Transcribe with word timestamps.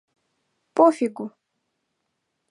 —По 0.75 0.85
фигу! 0.97 1.25